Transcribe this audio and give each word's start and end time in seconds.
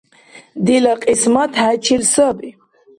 ДИЛА 0.65 0.93
КЬИСМАТ 1.01 1.51
ХӏЕЧИЛ 1.61 2.01
САБИ 2.13 2.49